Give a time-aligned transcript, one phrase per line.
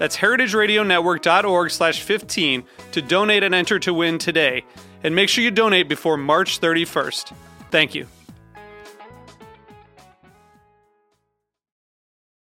[0.00, 4.64] That's heritageradionetwork.org slash 15 to donate and enter to win today.
[5.04, 7.34] And make sure you donate before March 31st.
[7.70, 8.06] Thank you.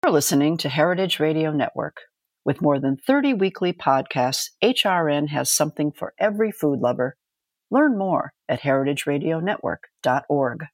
[0.04, 2.02] You're listening to Heritage Radio Network.
[2.44, 7.16] With more than 30 weekly podcasts, HRN has something for every food lover.
[7.72, 10.66] Learn more at heritageradionetwork.org.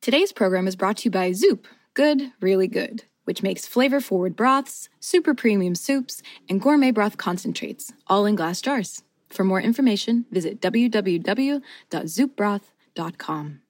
[0.00, 4.36] Today's program is brought to you by Zoop, good, really good which makes flavor forward
[4.36, 9.02] broths, super premium soups, and gourmet broth concentrates, all in glass jars.
[9.28, 13.60] For more information, visit www.zoopbroth.com.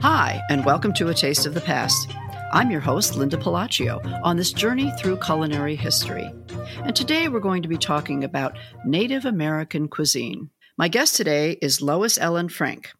[0.00, 2.10] Hi, and welcome to A Taste of the Past.
[2.52, 6.32] I'm your host, Linda Pelaccio, on this journey through culinary history.
[6.84, 10.50] And today we're going to be talking about Native American cuisine.
[10.76, 12.92] My guest today is Lois Ellen Frank.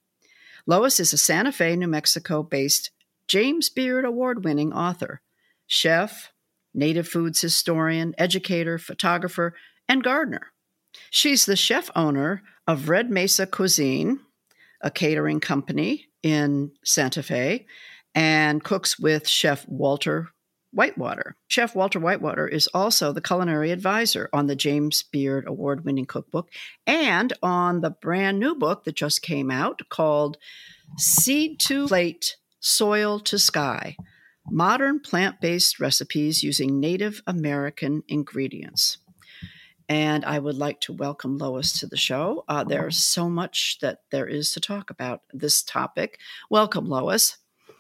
[0.69, 2.91] Lois is a Santa Fe, New Mexico based
[3.27, 5.23] James Beard Award winning author,
[5.67, 6.31] chef,
[6.75, 9.55] native foods historian, educator, photographer,
[9.89, 10.53] and gardener.
[11.09, 14.21] She's the chef owner of Red Mesa Cuisine,
[14.83, 17.65] a catering company in Santa Fe,
[18.15, 20.29] and cooks with Chef Walter
[20.71, 21.37] Whitewater.
[21.49, 26.51] Chef Walter Whitewater is also the culinary advisor on the James Beard award winning cookbook
[26.87, 30.37] and on the brand new book that just came out called
[30.97, 33.97] Seed to Plate, Soil to Sky
[34.51, 38.99] Modern Plant Based Recipes Using Native American Ingredients.
[39.89, 42.45] And I would like to welcome Lois to the show.
[42.47, 46.19] Uh, there's so much that there is to talk about this topic.
[46.51, 47.38] Welcome, Lois.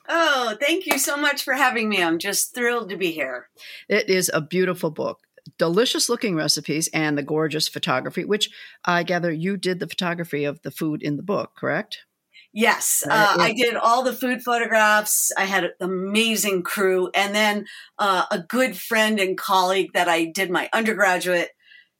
[0.09, 2.03] Oh, thank you so much for having me.
[2.03, 3.49] I'm just thrilled to be here.
[3.89, 5.19] It is a beautiful book.
[5.59, 8.51] Delicious looking recipes and the gorgeous photography, which
[8.85, 12.05] I gather you did the photography of the food in the book, correct?
[12.53, 15.31] Yes, uh, I did all the food photographs.
[15.37, 17.67] I had an amazing crew, and then
[17.99, 21.51] uh, a good friend and colleague that I did my undergraduate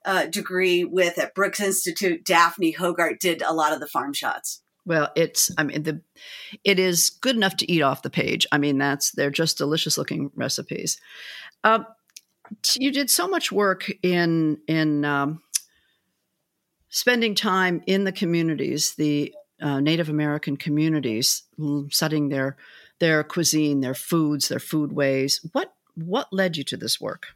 [0.07, 4.63] uh, degree with at Brooks Institute, Daphne Hogart, did a lot of the farm shots.
[4.89, 6.01] Well, it's I mean the
[6.65, 8.47] it is good enough to eat off the page.
[8.51, 10.99] I mean that's they're just delicious looking recipes.
[11.63, 11.81] Uh,
[12.75, 15.43] you did so much work in in um,
[16.89, 21.43] spending time in the communities, the uh, Native American communities,
[21.91, 22.57] studying their
[22.99, 25.45] their cuisine, their foods, their food ways.
[25.53, 27.27] What what led you to this work?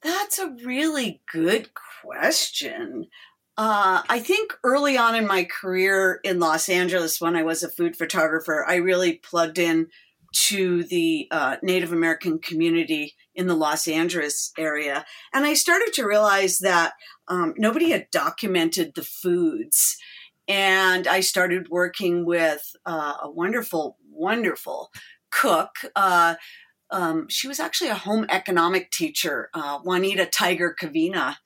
[0.00, 1.68] That's a really good
[2.02, 3.08] question.
[3.62, 7.68] Uh, I think early on in my career in Los Angeles, when I was a
[7.68, 9.88] food photographer, I really plugged in
[10.46, 15.04] to the uh, Native American community in the Los Angeles area.
[15.34, 16.94] And I started to realize that
[17.28, 19.98] um, nobody had documented the foods.
[20.48, 24.90] And I started working with uh, a wonderful, wonderful
[25.30, 25.72] cook.
[25.94, 26.36] Uh,
[26.90, 31.36] um, she was actually a home economic teacher, uh, Juanita Tiger Kavena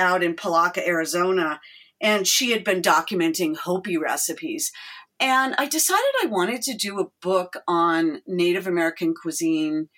[0.00, 1.60] out in Polacca, Arizona,
[2.00, 4.72] and she had been documenting Hopi recipes.
[5.20, 9.90] And I decided I wanted to do a book on Native American cuisine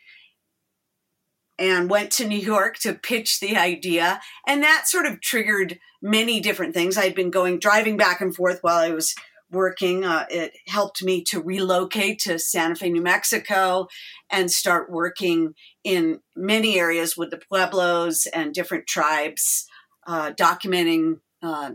[1.58, 4.20] and went to New York to pitch the idea.
[4.48, 6.98] And that sort of triggered many different things.
[6.98, 9.14] I'd been going driving back and forth while I was
[9.52, 10.04] working.
[10.04, 13.86] Uh, it helped me to relocate to Santa Fe, New Mexico,
[14.28, 15.54] and start working
[15.84, 19.68] in many areas with the Pueblos and different tribes
[20.06, 21.72] uh, documenting uh,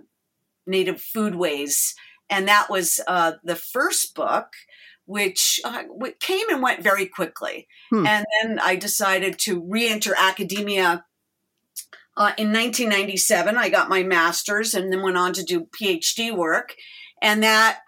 [0.66, 1.94] native foodways.
[2.30, 4.48] And that was uh, the first book,
[5.06, 5.84] which uh,
[6.20, 7.68] came and went very quickly.
[7.90, 8.06] Hmm.
[8.06, 11.06] And then I decided to re enter academia.
[12.18, 16.76] Uh, in 1997, I got my master's and then went on to do PhD work.
[17.22, 17.82] And that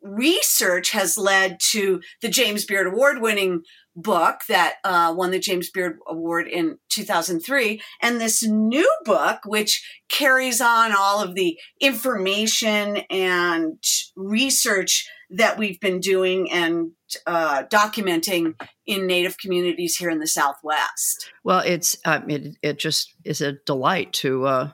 [0.00, 3.62] research has led to the James Beard Award winning
[3.94, 9.86] book that uh, won the James Beard Award in 2003, and this new book, which
[10.08, 13.82] carries on all of the information and
[14.16, 16.92] research that we've been doing and
[17.26, 18.54] uh, documenting
[18.86, 21.30] in Native communities here in the Southwest.
[21.44, 24.70] Well, it's um, it it just is a delight to uh,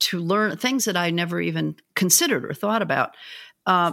[0.00, 3.16] to learn things that I never even considered or thought about.
[3.66, 3.92] Uh,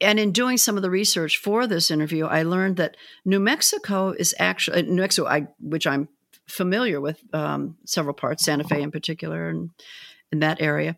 [0.00, 4.10] and in doing some of the research for this interview, I learned that New Mexico
[4.10, 6.08] is actually New Mexico, I, which I'm
[6.46, 9.70] familiar with um, several parts, Santa Fe in particular, and
[10.30, 10.96] in that area.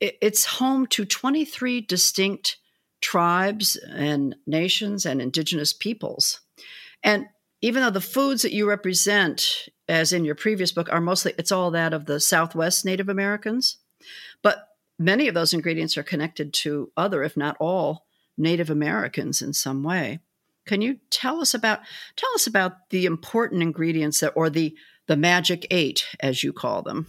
[0.00, 2.58] It, it's home to 23 distinct
[3.00, 6.40] tribes and nations and indigenous peoples.
[7.02, 7.26] And
[7.62, 11.52] even though the foods that you represent, as in your previous book, are mostly, it's
[11.52, 13.76] all that of the Southwest Native Americans,
[14.42, 14.68] but
[14.98, 18.05] many of those ingredients are connected to other, if not all,
[18.36, 20.20] Native Americans in some way.
[20.66, 21.80] Can you tell us about
[22.16, 26.82] tell us about the important ingredients that, or the the magic eight, as you call
[26.82, 27.06] them?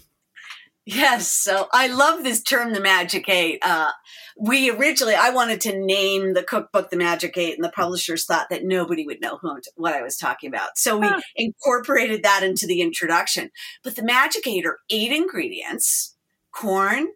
[0.89, 3.59] Yes, so I love this term, the Magic Eight.
[3.61, 3.91] Uh,
[4.39, 8.47] we originally, I wanted to name the cookbook the Magic Eight, and the publishers thought
[8.51, 10.77] that nobody would know who, what I was talking about.
[10.77, 13.49] So we incorporated that into the introduction.
[13.83, 16.15] But the Magic Eight are eight ingredients
[16.53, 17.07] corn,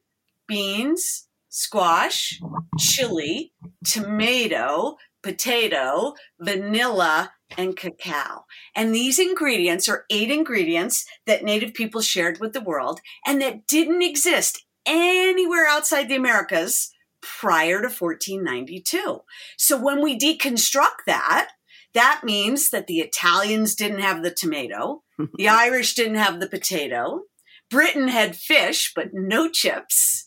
[0.50, 2.42] beans, squash,
[2.80, 3.54] chili,
[3.86, 8.46] tomato, potato, vanilla, and cacao.
[8.74, 13.68] And these ingredients are eight ingredients that Native people shared with the world and that
[13.68, 19.22] didn't exist anywhere outside the Americas prior to 1492.
[19.58, 21.52] So when we deconstruct that,
[21.94, 25.04] that means that the Italians didn't have the tomato,
[25.36, 27.24] the Irish didn't have the potato,
[27.70, 30.26] Britain had fish, but no chips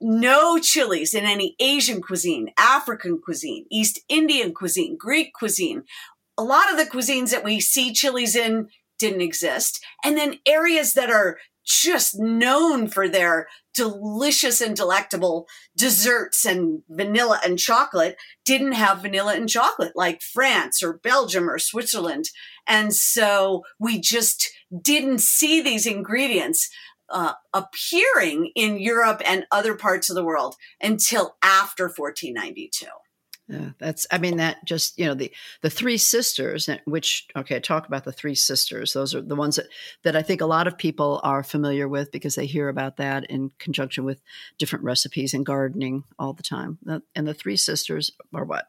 [0.00, 5.84] no chilies in any Asian cuisine, African cuisine, East Indian cuisine, Greek cuisine.
[6.38, 8.68] A lot of the cuisines that we see chilies in
[8.98, 9.84] didn't exist.
[10.04, 15.46] And then areas that are just known for their delicious and delectable
[15.76, 21.58] desserts and vanilla and chocolate didn't have vanilla and chocolate like France or Belgium or
[21.58, 22.26] Switzerland.
[22.66, 24.50] And so we just
[24.80, 26.68] didn't see these ingredients
[27.08, 32.86] uh, appearing in Europe and other parts of the world until after 1492.
[33.48, 34.06] Yeah, that's.
[34.10, 35.30] I mean, that just you know the
[35.62, 38.92] the three sisters, which okay, talk about the three sisters.
[38.92, 39.66] Those are the ones that
[40.04, 43.24] that I think a lot of people are familiar with because they hear about that
[43.24, 44.22] in conjunction with
[44.58, 46.78] different recipes and gardening all the time.
[47.14, 48.66] And the three sisters are what?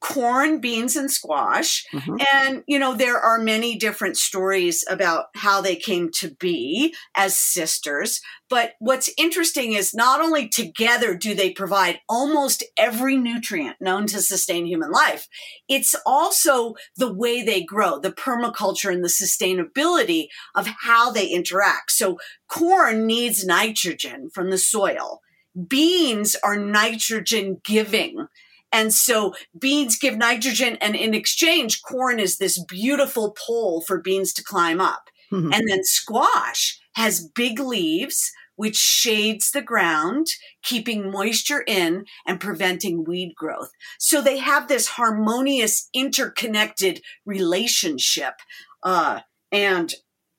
[0.00, 1.84] Corn, beans, and squash.
[1.92, 2.16] Mm-hmm.
[2.32, 7.38] And, you know, there are many different stories about how they came to be as
[7.38, 8.20] sisters.
[8.48, 14.22] But what's interesting is not only together do they provide almost every nutrient known to
[14.22, 15.28] sustain human life,
[15.68, 21.90] it's also the way they grow, the permaculture and the sustainability of how they interact.
[21.90, 22.18] So
[22.48, 25.20] corn needs nitrogen from the soil.
[25.66, 28.28] Beans are nitrogen giving.
[28.72, 34.32] And so beans give nitrogen and in exchange, corn is this beautiful pole for beans
[34.34, 35.08] to climb up.
[35.32, 35.52] Mm-hmm.
[35.52, 40.26] And then squash has big leaves, which shades the ground,
[40.62, 43.70] keeping moisture in and preventing weed growth.
[43.98, 48.34] So they have this harmonious, interconnected relationship,
[48.82, 49.20] uh,
[49.52, 49.94] and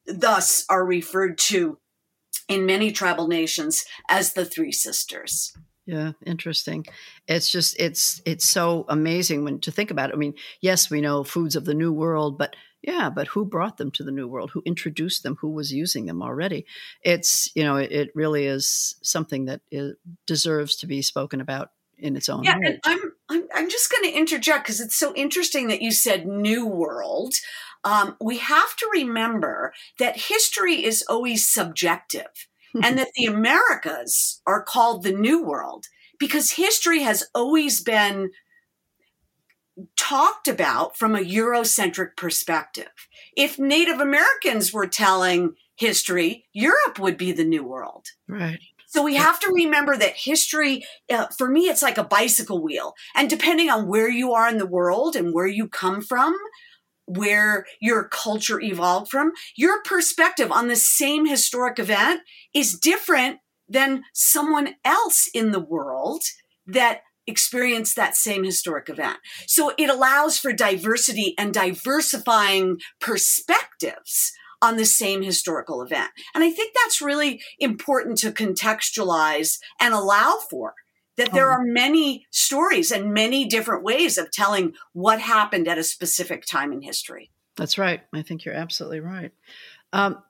[0.05, 1.79] thus are referred to
[2.49, 5.53] in many tribal nations as the three sisters.
[5.89, 6.85] Yeah, interesting.
[7.27, 10.13] It's just it's it's so amazing when to think about it.
[10.13, 13.77] I mean, yes, we know foods of the new world, but yeah, but who brought
[13.77, 14.51] them to the new world?
[14.51, 15.37] Who introduced them?
[15.41, 16.67] Who was using them already?
[17.01, 19.95] It's you know, it, it really is something that is,
[20.27, 22.43] deserves to be spoken about in its own.
[22.43, 22.65] Yeah, right.
[22.65, 26.27] and I'm I'm I'm just going to interject because it's so interesting that you said
[26.27, 27.33] new world.
[27.83, 34.63] Um, we have to remember that history is always subjective and that the Americas are
[34.63, 35.85] called the New World
[36.19, 38.31] because history has always been
[39.97, 42.91] talked about from a Eurocentric perspective.
[43.35, 48.07] If Native Americans were telling history, Europe would be the New World.
[48.27, 48.59] Right.
[48.87, 52.95] So we have to remember that history, uh, for me, it's like a bicycle wheel.
[53.15, 56.35] And depending on where you are in the world and where you come from,
[57.09, 62.21] where your culture evolved from, your perspective on the same historic event
[62.53, 66.21] is different than someone else in the world
[66.67, 69.17] that experienced that same historic event.
[69.47, 76.11] So it allows for diversity and diversifying perspectives on the same historical event.
[76.35, 80.73] And I think that's really important to contextualize and allow for
[81.19, 85.83] that there are many stories and many different ways of telling what happened at a
[85.83, 87.29] specific time in history.
[87.57, 88.01] That's right.
[88.13, 89.31] I think you're absolutely right.
[89.91, 90.23] Um,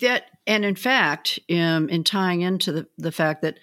[0.00, 3.58] that and in fact, um, in tying into the the fact that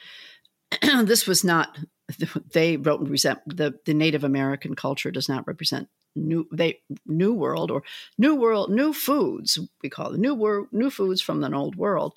[1.05, 1.77] this was not
[2.53, 7.71] they wrote represent the the Native American culture does not represent new they new world
[7.71, 7.83] or
[8.17, 12.13] new world new foods we call it new world new foods from an old world.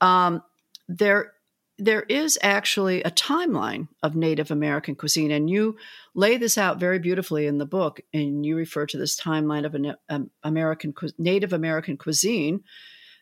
[0.00, 0.42] Um,
[0.88, 1.32] there
[1.78, 5.76] there is actually a timeline of Native American cuisine, and you
[6.14, 8.00] lay this out very beautifully in the book.
[8.12, 12.64] And you refer to this timeline of an um, American Native American cuisine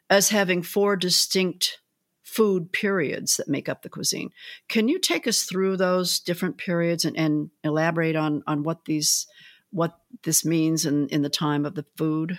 [0.09, 1.79] as having four distinct
[2.23, 4.31] food periods that make up the cuisine.
[4.69, 9.27] Can you take us through those different periods and, and elaborate on on what these
[9.71, 12.39] what this means in, in the time of the food?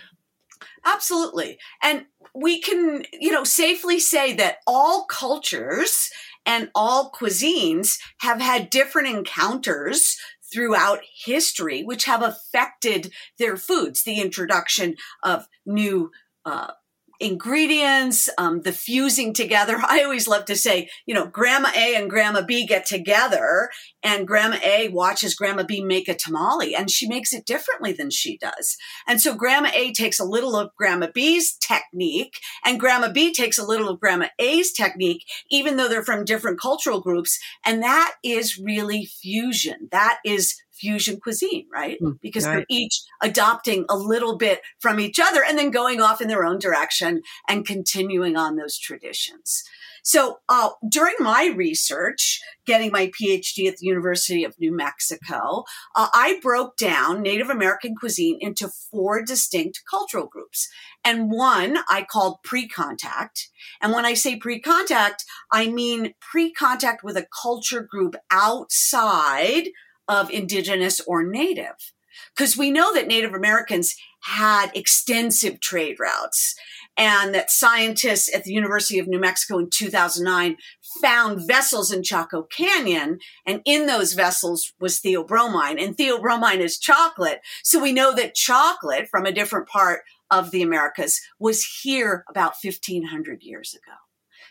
[0.94, 1.58] Absolutely.
[1.82, 6.10] And we can, you know, safely say that all cultures
[6.46, 10.16] and all cuisines have had different encounters
[10.50, 14.02] throughout history, which have affected their foods.
[14.02, 16.10] The introduction of new
[16.46, 16.72] uh,
[17.20, 19.78] ingredients, um, the fusing together.
[19.86, 23.70] I always love to say, you know, Grandma A and Grandma B get together,
[24.02, 28.10] and Grandma A watches Grandma B make a tamale, and she makes it differently than
[28.10, 28.76] she does.
[29.06, 33.58] And so Grandma A takes a little of Grandma B's technique, and Grandma B takes
[33.58, 37.38] a little of Grandma A's technique, even though they're from different cultural groups.
[37.64, 39.88] And that is really fusion.
[39.90, 41.98] That is fusion cuisine, right?
[42.00, 42.56] Mm, because right.
[42.56, 46.44] they're each adopting a little bit from each other and then going off in their
[46.44, 49.64] own direction and continuing on those traditions.
[50.08, 56.08] So uh, during my research, getting my PhD at the University of New Mexico, uh,
[56.14, 60.68] I broke down Native American cuisine into four distinct cultural groups.
[61.04, 63.50] And one I called pre contact.
[63.82, 69.68] And when I say pre contact, I mean pre contact with a culture group outside
[70.08, 71.92] of indigenous or native.
[72.36, 76.54] Because we know that Native Americans had extensive trade routes
[76.96, 80.56] and that scientists at the University of New Mexico in 2009
[81.00, 83.20] found vessels in Chaco Canyon.
[83.46, 87.40] And in those vessels was theobromine and theobromine is chocolate.
[87.62, 92.54] So we know that chocolate from a different part of the Americas was here about
[92.60, 93.96] 1500 years ago.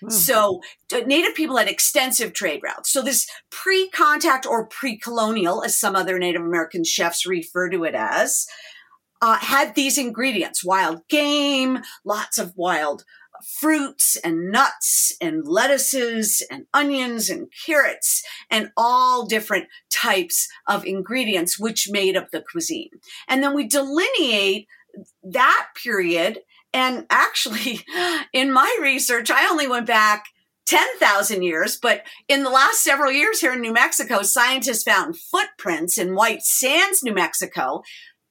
[0.02, 0.10] Hmm.
[0.10, 0.62] So
[0.92, 2.92] Native people had extensive trade routes.
[2.92, 8.46] So this pre-contact or pre-colonial, as some other Native American chefs refer to it as,
[9.22, 13.04] uh, had these ingredients: wild game, lots of wild
[13.60, 21.60] fruits and nuts and lettuces and onions and carrots and all different types of ingredients
[21.60, 22.90] which made up the cuisine.
[23.28, 24.68] And then we delineate
[25.24, 26.40] that period
[26.74, 27.82] and actually,
[28.34, 30.26] in my research, I only went back
[30.68, 35.98] 10,000 years, but in the last several years here in New Mexico, scientists found footprints
[35.98, 37.84] in White Sands, New Mexico,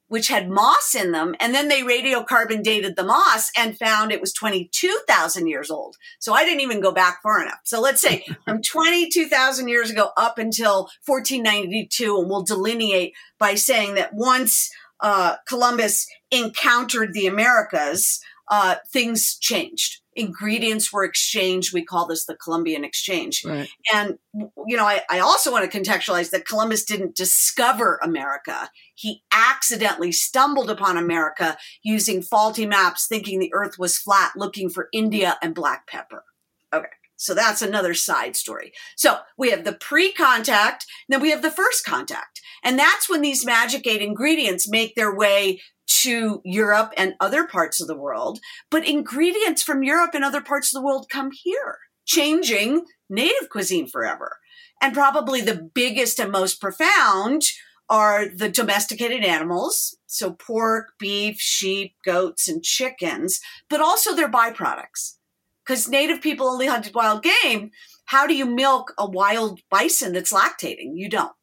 [0.09, 1.35] which had moss in them.
[1.41, 5.97] And then they radiocarbon dated the moss and found it was 22,000 years old.
[6.21, 7.61] So I didn't even go back far enough.
[7.65, 13.95] So let's say from 22,000 years ago up until 1492, and we'll delineate by saying
[13.95, 20.01] that once uh, Columbus encountered the Americas, uh, things changed.
[20.15, 21.75] Ingredients were exchanged.
[21.75, 23.43] We call this the Columbian Exchange.
[23.45, 23.69] Right.
[23.93, 24.19] And,
[24.67, 28.71] you know, I, I also want to contextualize that Columbus didn't discover America.
[28.95, 34.89] He accidentally stumbled upon America using faulty maps, thinking the earth was flat, looking for
[34.93, 36.25] India and black pepper.
[37.17, 38.73] So that's another side story.
[38.97, 42.41] So we have the pre contact, then we have the first contact.
[42.63, 45.61] And that's when these magic eight ingredients make their way
[46.03, 48.41] to Europe and other parts of the world.
[48.71, 53.87] But ingredients from Europe and other parts of the world come here, changing native cuisine
[53.87, 54.37] forever.
[54.83, 57.43] And probably the biggest and most profound
[57.89, 59.97] are the domesticated animals.
[60.07, 65.16] So pork, beef, sheep, goats, and chickens, but also their byproducts
[65.67, 67.71] because native people only hunted wild game.
[68.07, 70.93] How do you milk a wild bison that's lactating?
[70.95, 71.35] You don't.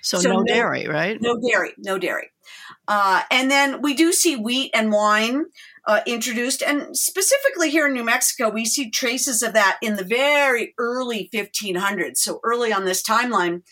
[0.00, 1.20] So, so no, no, dairy, right?
[1.20, 2.30] No dairy, no dairy.
[2.86, 5.46] Uh, and then we do see wheat and wine
[5.86, 6.62] uh, introduced.
[6.62, 11.28] And specifically here in New Mexico, we see traces of that in the very early
[11.34, 12.18] 1500s.
[12.18, 13.62] So early on this timeline.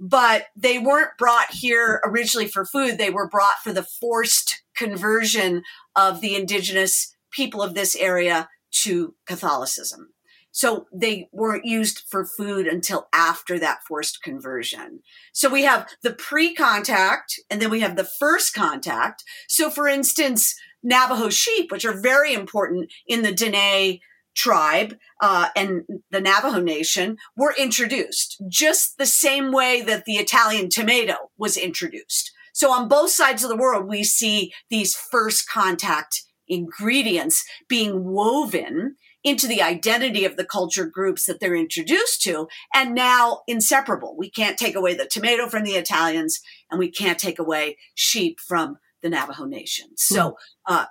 [0.00, 2.98] But they weren't brought here originally for food.
[2.98, 5.64] They were brought for the forced conversion
[5.96, 10.10] of the indigenous people of this area to Catholicism.
[10.50, 15.00] So they weren't used for food until after that forced conversion.
[15.32, 19.22] So we have the pre contact and then we have the first contact.
[19.48, 24.00] So, for instance, Navajo sheep, which are very important in the Dene
[24.34, 30.70] tribe uh, and the Navajo Nation were introduced, just the same way that the Italian
[30.70, 32.32] tomato was introduced.
[32.52, 38.96] So on both sides of the world, we see these first contact ingredients being woven
[39.24, 44.16] into the identity of the culture groups that they're introduced to and now inseparable.
[44.16, 46.40] We can't take away the tomato from the Italians
[46.70, 49.88] and we can't take away sheep from the Navajo Nation.
[49.96, 50.36] So,
[50.66, 50.74] hmm.
[50.74, 50.86] uh,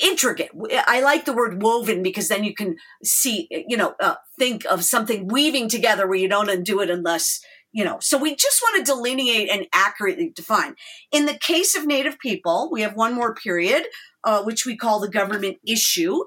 [0.00, 0.50] intricate.
[0.86, 4.84] I like the word woven because then you can see, you know, uh, think of
[4.84, 7.40] something weaving together where you don't undo it unless,
[7.72, 7.98] you know.
[8.00, 10.74] So we just want to delineate and accurately define.
[11.12, 13.84] In the case of Native people, we have one more period,
[14.24, 16.20] uh, which we call the government issue.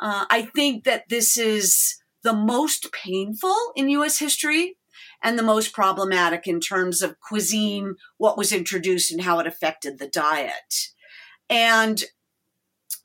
[0.00, 4.18] Uh, I think that this is the most painful in U.S.
[4.18, 4.76] history
[5.22, 9.98] and the most problematic in terms of cuisine, what was introduced, and how it affected
[9.98, 10.90] the diet.
[11.50, 12.04] And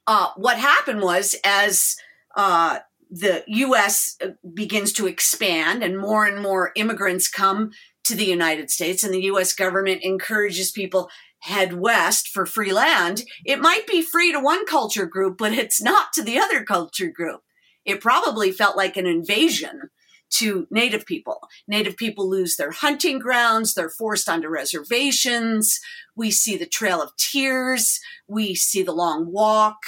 [0.05, 1.95] uh, what happened was as
[2.35, 2.79] uh,
[3.13, 4.15] the U.S.
[4.23, 7.69] Uh, begins to expand and more and more immigrants come
[8.05, 9.53] to the United States, and the U.S.
[9.53, 13.23] government encourages people head west for free land.
[13.45, 17.11] It might be free to one culture group, but it's not to the other culture
[17.11, 17.41] group.
[17.85, 19.89] It probably felt like an invasion
[20.37, 21.37] to Native people.
[21.67, 25.79] Native people lose their hunting grounds, they're forced onto reservations.
[26.15, 29.83] We see the Trail of Tears, we see the Long Walk,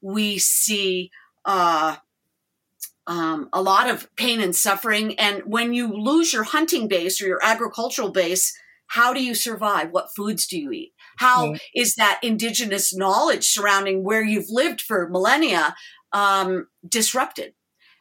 [0.00, 1.10] we see
[1.44, 1.96] uh,
[3.08, 5.18] um, a lot of pain and suffering.
[5.18, 8.56] And when you lose your hunting base or your agricultural base,
[8.88, 9.88] how do you survive?
[9.90, 10.92] What foods do you eat?
[11.18, 11.60] How mm.
[11.74, 15.74] is that indigenous knowledge surrounding where you've lived for millennia
[16.12, 17.54] um, disrupted?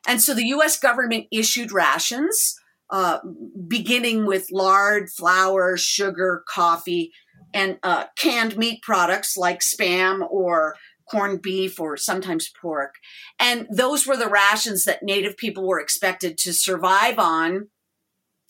[0.08, 2.56] And so the US government issued rations,
[2.90, 3.20] uh,
[3.68, 7.12] beginning with lard, flour, sugar, coffee,
[7.54, 10.76] and uh, canned meat products like spam or
[11.10, 12.96] corned beef or sometimes pork.
[13.40, 17.70] And those were the rations that Native people were expected to survive on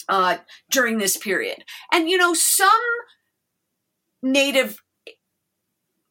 [0.08, 0.38] uh,
[0.70, 1.64] during this period.
[1.92, 2.70] And, you know, some
[4.22, 4.82] Native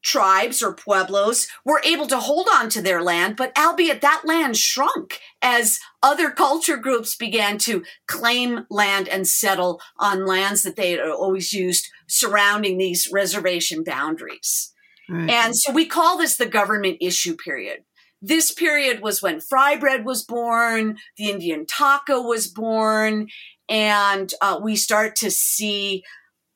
[0.07, 4.55] tribes or pueblos were able to hold on to their land, but albeit that land
[4.55, 10.91] shrunk as other culture groups began to claim land and settle on lands that they
[10.91, 14.73] had always used surrounding these reservation boundaries.
[15.09, 15.29] Right.
[15.29, 17.83] And so we call this the government issue period.
[18.21, 23.27] This period was when fry bread was born, the Indian taco was born,
[23.69, 26.03] and uh, we start to see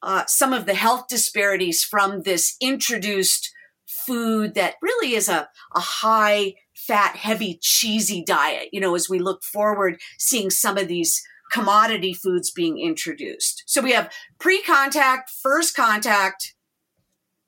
[0.02, 3.54] uh, some of the health disparities from this introduced
[3.86, 8.70] food that really is a, a high fat, heavy, cheesy diet.
[8.72, 13.64] You know, as we look forward, seeing some of these commodity foods being introduced.
[13.68, 16.56] So we have pre contact, first contact,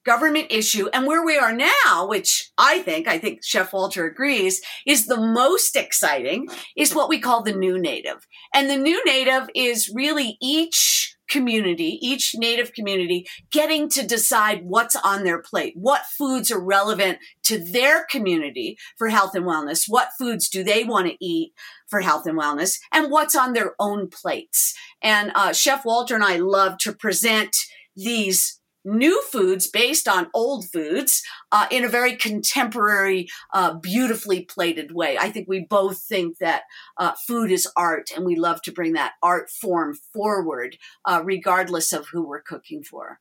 [0.05, 0.89] government issue.
[0.93, 5.19] And where we are now, which I think, I think Chef Walter agrees, is the
[5.19, 8.27] most exciting, is what we call the new native.
[8.53, 14.95] And the new native is really each community, each native community getting to decide what's
[14.97, 20.09] on their plate, what foods are relevant to their community for health and wellness, what
[20.19, 21.53] foods do they want to eat
[21.87, 24.75] for health and wellness, and what's on their own plates.
[25.01, 27.55] And uh, Chef Walter and I love to present
[27.95, 34.91] these new foods based on old foods uh, in a very contemporary, uh, beautifully plated
[34.91, 35.17] way.
[35.17, 36.63] I think we both think that
[36.97, 41.93] uh, food is art, and we love to bring that art form forward, uh, regardless
[41.93, 43.19] of who we're cooking for.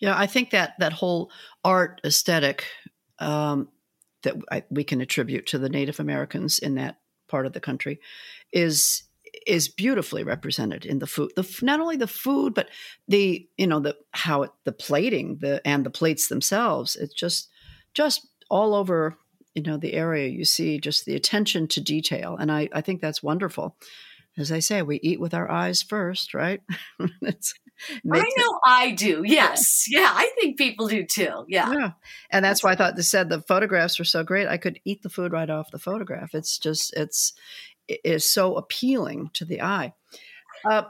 [0.00, 1.30] Yeah, I think that that whole
[1.64, 2.66] art aesthetic
[3.18, 3.68] um,
[4.22, 8.00] that I, we can attribute to the Native Americans in that part of the country
[8.52, 9.04] is
[9.46, 11.32] is beautifully represented in the food.
[11.36, 12.68] The not only the food, but
[13.08, 16.96] the you know the how it, the plating the and the plates themselves.
[16.96, 17.48] It's just
[17.94, 19.16] just all over
[19.54, 20.28] you know the area.
[20.28, 23.76] You see just the attention to detail, and I I think that's wonderful.
[24.38, 26.60] As I say, we eat with our eyes first, right?
[27.00, 29.22] I know it, I do.
[29.24, 29.86] Yes.
[29.88, 30.00] Yeah.
[30.00, 30.12] yeah.
[30.14, 31.44] I think people do too.
[31.48, 31.72] Yeah.
[31.72, 31.90] Yeah.
[32.30, 34.46] And that's why I thought they said the photographs were so great.
[34.46, 36.34] I could eat the food right off the photograph.
[36.34, 37.32] It's just, it's,
[37.88, 39.94] is so appealing to the eye.
[40.68, 40.84] Uh,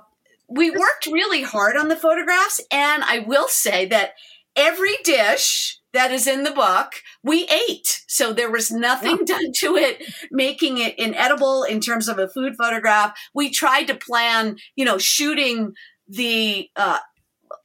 [0.49, 4.13] we worked really hard on the photographs, and I will say that
[4.55, 8.05] every dish that is in the book we ate.
[8.07, 12.55] So there was nothing done to it making it inedible in terms of a food
[12.57, 13.19] photograph.
[13.35, 15.73] We tried to plan you know shooting
[16.09, 16.99] the uh,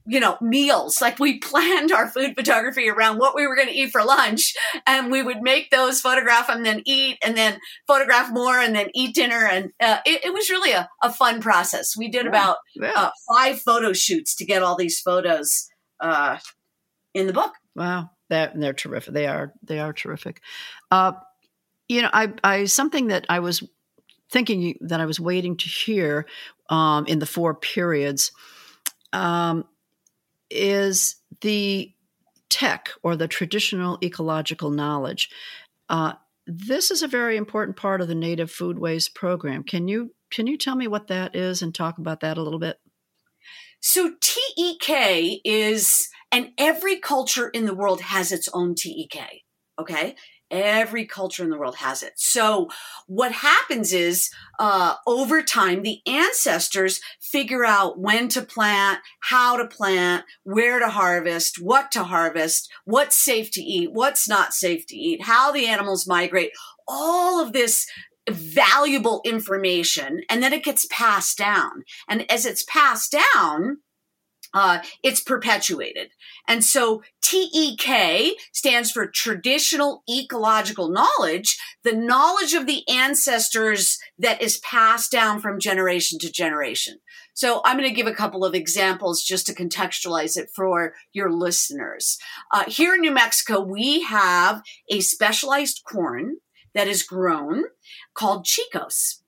[0.06, 1.02] you know, meals.
[1.02, 4.56] Like we planned our food photography around what we were going to eat for lunch.
[4.86, 8.89] And we would make those, photograph and then eat and then photograph more and then
[8.94, 9.48] eat dinner.
[9.48, 11.96] And uh, it, it, was really a, a, fun process.
[11.96, 12.94] We did about yeah.
[12.96, 15.67] uh, five photo shoots to get all these photos
[16.00, 16.39] uh,
[17.13, 17.54] in the book.
[17.76, 18.10] Wow.
[18.30, 19.13] They're, they're terrific.
[19.13, 20.41] They are, they are terrific.
[20.89, 21.13] Uh,
[21.88, 23.63] you know, I, I something that I was
[24.32, 26.26] thinking that I was waiting to hear
[26.70, 28.32] um, in the four periods
[29.13, 29.65] um,
[30.51, 31.93] is the
[32.49, 35.29] tech or the traditional ecological knowledge.
[35.89, 36.13] Uh,
[36.45, 39.63] this is a very important part of the Native Foodways program.
[39.63, 42.59] Can you can you tell me what that is and talk about that a little
[42.59, 42.79] bit?
[43.81, 49.41] So TEK is, and every culture in the world has its own TEK.
[49.79, 50.15] Okay.
[50.51, 52.13] Every culture in the world has it.
[52.17, 52.69] So
[53.07, 59.65] what happens is, uh, over time, the ancestors figure out when to plant, how to
[59.65, 64.95] plant, where to harvest, what to harvest, what's safe to eat, what's not safe to
[64.95, 66.51] eat, how the animals migrate.
[66.87, 67.87] All of this
[68.29, 71.83] valuable information and then it gets passed down.
[72.07, 73.77] And as it's passed down,
[74.53, 76.11] uh, it's perpetuated.
[76.47, 84.60] And so TEK stands for traditional ecological knowledge, the knowledge of the ancestors that is
[84.60, 86.99] passed down from generation to generation.
[87.34, 91.32] So I'm going to give a couple of examples just to contextualize it for your
[91.32, 92.17] listeners.
[92.51, 96.38] Uh, here in New Mexico, we have a specialized corn
[96.73, 97.63] that is grown
[98.13, 99.21] called chicos.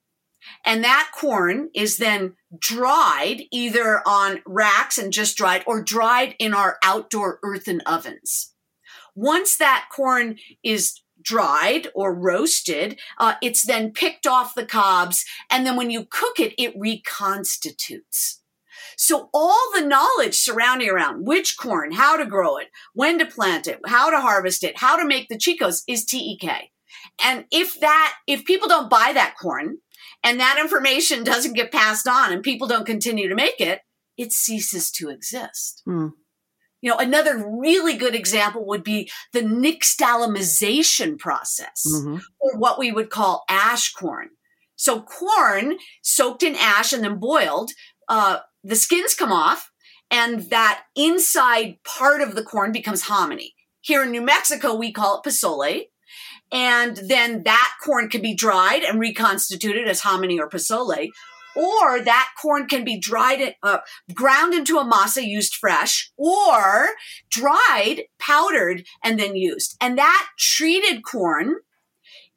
[0.66, 6.54] And that corn is then dried either on racks and just dried or dried in
[6.54, 8.54] our outdoor earthen ovens.
[9.16, 15.26] Once that corn is dried or roasted, uh, it's then picked off the cobs.
[15.50, 18.40] And then when you cook it, it reconstitutes.
[18.98, 23.68] So all the knowledge surrounding around which corn, how to grow it, when to plant
[23.68, 26.72] it, how to harvest it, how to make the chicos is TEK.
[27.24, 29.80] And if that, if people don't buy that corn
[30.24, 33.82] and that information doesn't get passed on and people don't continue to make it,
[34.18, 35.82] it ceases to exist.
[35.86, 36.10] Hmm.
[36.82, 42.18] You know, another really good example would be the nixtamalization process, mm-hmm.
[42.42, 44.32] or what we would call ash corn.
[44.76, 47.72] So corn soaked in ash and then boiled,
[48.10, 49.72] uh, the skins come off,
[50.12, 53.56] and that inside part of the corn becomes hominy.
[53.80, 55.86] Here in New Mexico, we call it pozole.
[56.54, 61.10] And then that corn can be dried and reconstituted as hominy or pozole.
[61.56, 63.80] Or that corn can be dried, uh,
[64.14, 66.90] ground into a masa used fresh, or
[67.30, 69.76] dried, powdered, and then used.
[69.82, 71.58] And that treated corn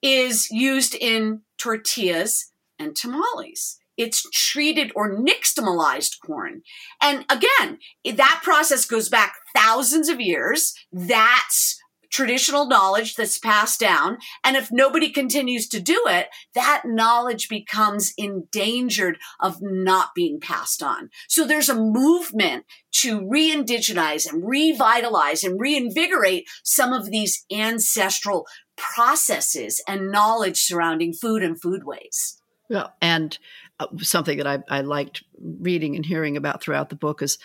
[0.02, 3.78] is used in tortillas and tamales.
[3.96, 6.62] It's treated or nixtamalized corn.
[7.00, 10.74] And again, that process goes back thousands of years.
[10.92, 14.18] That's traditional knowledge that's passed down.
[14.44, 20.82] And if nobody continues to do it, that knowledge becomes endangered of not being passed
[20.82, 21.10] on.
[21.28, 22.64] So there's a movement
[23.00, 31.42] to re-indigenize and revitalize and reinvigorate some of these ancestral processes and knowledge surrounding food
[31.42, 32.36] and foodways.
[32.68, 33.38] Yeah, and
[33.78, 37.38] uh, something that I, I liked reading and hearing about throughout the book is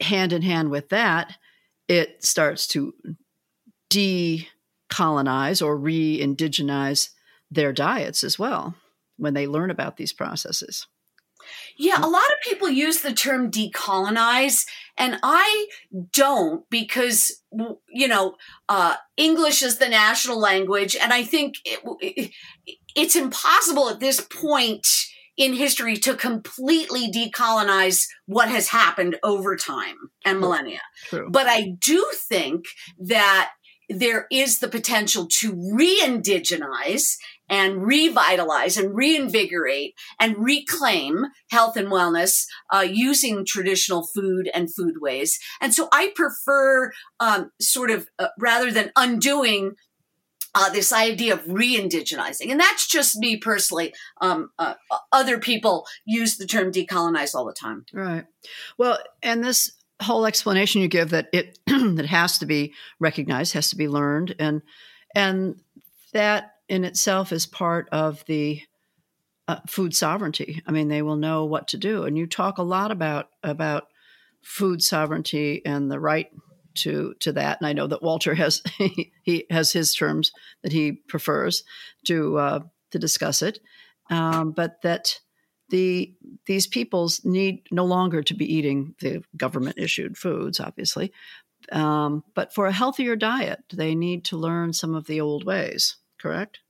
[0.00, 1.36] hand in hand with that,
[1.88, 2.94] it starts to
[3.94, 7.10] decolonize or re indigenize
[7.50, 8.74] their diets as well
[9.16, 10.86] when they learn about these processes.
[11.76, 14.64] Yeah, a lot of people use the term decolonize,
[14.96, 15.66] and I
[16.12, 17.42] don't because,
[17.88, 18.36] you know,
[18.68, 22.30] uh, English is the national language, and I think it, it,
[22.96, 24.86] it's impossible at this point
[25.36, 30.80] in history to completely decolonize what has happened over time and millennia.
[31.06, 31.28] True.
[31.30, 32.66] But I do think
[33.00, 33.50] that
[33.88, 37.16] there is the potential to re-indigenize
[37.48, 45.32] and revitalize and reinvigorate and reclaim health and wellness uh, using traditional food and foodways.
[45.60, 49.74] And so I prefer um, sort of uh, rather than undoing
[50.54, 53.92] uh, this idea of re-indigenizing, and that's just me personally.
[54.20, 54.74] Um, uh,
[55.10, 57.84] other people use the term decolonize all the time.
[57.92, 58.24] Right.
[58.78, 59.72] Well, and this
[60.04, 64.34] whole explanation you give that it that has to be recognized, has to be learned,
[64.38, 64.62] and
[65.14, 65.60] and
[66.12, 68.60] that in itself is part of the
[69.48, 70.62] uh, food sovereignty.
[70.66, 73.84] I mean, they will know what to do, and you talk a lot about about
[74.42, 76.28] food sovereignty and the right
[76.74, 77.60] to to that.
[77.60, 78.62] And I know that Walter has
[79.22, 81.64] he, has his terms that he prefers
[82.06, 82.60] to uh,
[82.92, 83.58] to discuss it,
[84.10, 85.18] um, but that
[85.74, 86.14] the
[86.46, 91.12] these peoples need no longer to be eating the government issued foods, obviously,
[91.72, 95.96] um, but for a healthier diet, they need to learn some of the old ways.
[96.20, 96.60] Correct?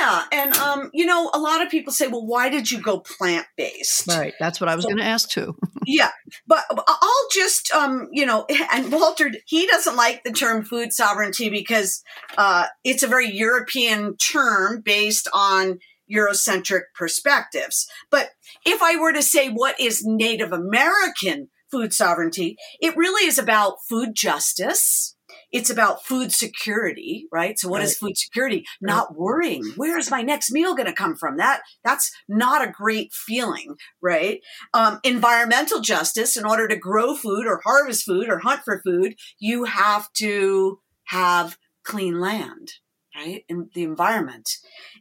[0.00, 2.98] Yeah, and um, you know, a lot of people say, "Well, why did you go
[2.98, 4.34] plant based?" Right.
[4.40, 5.54] That's what I was So- going to ask too.
[5.90, 6.10] Yeah,
[6.46, 11.48] but I'll just, um, you know, and Walter, he doesn't like the term food sovereignty
[11.48, 12.02] because
[12.36, 15.78] uh, it's a very European term based on
[16.12, 17.86] Eurocentric perspectives.
[18.10, 18.30] But
[18.64, 23.76] if I were to say what is Native American food sovereignty, it really is about
[23.88, 25.14] food justice.
[25.50, 27.58] It's about food security, right?
[27.58, 28.64] So what is food security?
[28.82, 29.64] Not worrying.
[29.76, 31.38] Where is my next meal going to come from?
[31.38, 34.40] That that's not a great feeling, right?
[34.74, 36.36] Um, environmental justice.
[36.36, 40.80] In order to grow food or harvest food or hunt for food, you have to
[41.04, 42.72] have clean land,
[43.18, 43.44] right?
[43.48, 44.48] In the environment.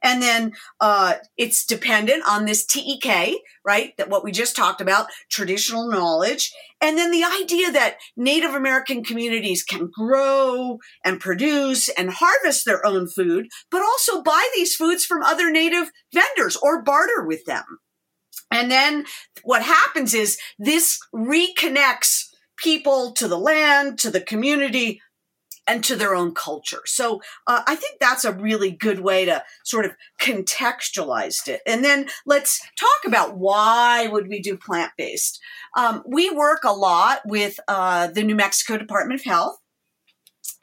[0.01, 3.93] And then uh, it's dependent on this TEK, right?
[3.97, 6.51] That what we just talked about, traditional knowledge.
[6.81, 12.85] And then the idea that Native American communities can grow and produce and harvest their
[12.85, 17.63] own food, but also buy these foods from other Native vendors or barter with them.
[18.51, 19.05] And then
[19.43, 22.23] what happens is this reconnects
[22.57, 25.01] people to the land, to the community,
[25.67, 26.81] and to their own culture.
[26.85, 31.61] So uh, I think that's a really good way to sort of contextualize it.
[31.67, 35.39] And then let's talk about why would we do plant based.
[35.75, 39.57] Um, we work a lot with uh, the New Mexico Department of Health.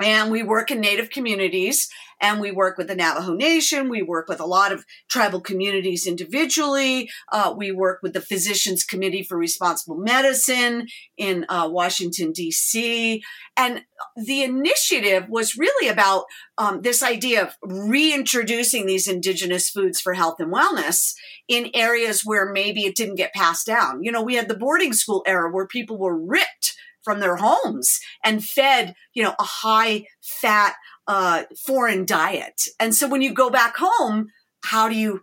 [0.01, 1.89] And we work in Native communities
[2.25, 3.91] and we work with the Navajo Nation.
[3.91, 7.11] We work with a lot of tribal communities individually.
[7.31, 10.87] Uh, we work with the Physicians Committee for Responsible Medicine
[11.19, 13.23] in uh, Washington, D.C.
[13.59, 13.83] And
[14.17, 16.25] the initiative was really about
[16.57, 21.13] um, this idea of reintroducing these indigenous foods for health and wellness
[21.47, 24.03] in areas where maybe it didn't get passed down.
[24.03, 28.01] You know, we had the boarding school era where people were ripped from their homes
[28.25, 30.75] and fed, you know, a high fat
[31.07, 32.63] uh, foreign diet.
[32.81, 34.29] And so when you go back home,
[34.65, 35.21] how do you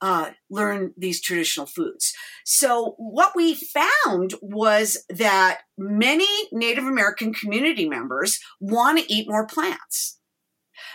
[0.00, 2.12] uh, learn these traditional foods?
[2.44, 9.46] So what we found was that many Native American community members want to eat more
[9.46, 10.18] plants.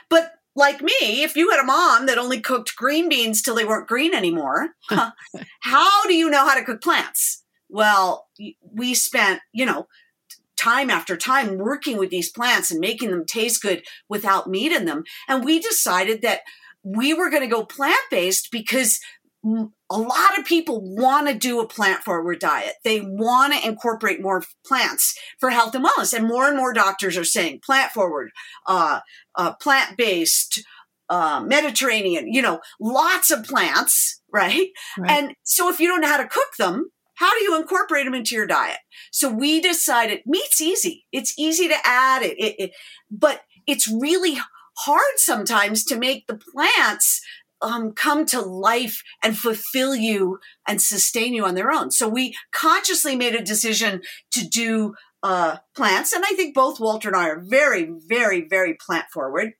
[0.10, 3.66] But like me, if you had a mom that only cooked green beans till they
[3.66, 4.70] weren't green anymore,
[5.62, 7.44] how do you know how to cook plants?
[7.70, 8.28] Well,
[8.74, 9.88] we spent, you know,
[10.60, 14.86] time after time working with these plants and making them taste good without meat in
[14.86, 15.04] them.
[15.28, 16.42] And we decided that
[16.84, 19.00] we were going to go plant based because
[19.44, 22.74] a lot of people want to do a plant forward diet.
[22.84, 26.14] They want to incorporate more plants for health and wellness.
[26.14, 28.32] And more and more doctors are saying plant forward,
[28.68, 29.00] uh,
[29.36, 30.64] uh, plant based,
[31.10, 34.68] uh, Mediterranean, you know, lots of plants, right?
[34.98, 35.12] Right.
[35.12, 38.14] And so if you don't know how to cook them, how do you incorporate them
[38.14, 38.78] into your diet?
[39.12, 41.06] So we decided meat's easy.
[41.12, 42.72] It's easy to add it, it, it
[43.12, 44.38] but it's really
[44.78, 47.22] hard sometimes to make the plants
[47.62, 51.92] um, come to life and fulfill you and sustain you on their own.
[51.92, 54.02] So we consciously made a decision
[54.32, 58.76] to do uh, plants, and I think both Walter and I are very, very, very
[58.76, 59.56] plant forward